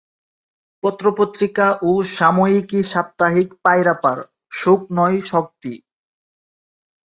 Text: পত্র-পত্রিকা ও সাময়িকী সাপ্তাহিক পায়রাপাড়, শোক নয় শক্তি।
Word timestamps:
পত্র-পত্রিকা 0.83 1.67
ও 1.81 1.91
সাময়িকী 2.17 2.79
সাপ্তাহিক 2.83 3.49
পায়রাপাড়, 3.63 4.21
শোক 4.51 4.81
নয় 4.97 5.17
শক্তি। 5.31 5.73